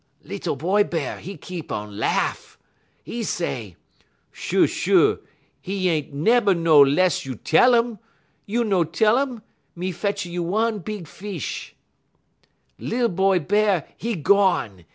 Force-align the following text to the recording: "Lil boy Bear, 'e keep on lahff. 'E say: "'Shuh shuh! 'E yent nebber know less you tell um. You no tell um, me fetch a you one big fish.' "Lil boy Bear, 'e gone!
"Lil 0.23 0.55
boy 0.55 0.83
Bear, 0.83 1.19
'e 1.21 1.37
keep 1.37 1.71
on 1.71 1.91
lahff. 1.99 2.57
'E 3.05 3.21
say: 3.21 3.75
"'Shuh 4.31 4.65
shuh! 4.65 5.19
'E 5.63 5.75
yent 5.77 6.11
nebber 6.11 6.55
know 6.55 6.81
less 6.81 7.23
you 7.23 7.35
tell 7.35 7.75
um. 7.75 7.99
You 8.47 8.63
no 8.63 8.83
tell 8.83 9.19
um, 9.19 9.43
me 9.75 9.91
fetch 9.91 10.25
a 10.25 10.29
you 10.31 10.41
one 10.41 10.79
big 10.79 11.07
fish.' 11.07 11.75
"Lil 12.79 13.09
boy 13.09 13.41
Bear, 13.41 13.87
'e 13.99 14.15
gone! 14.15 14.85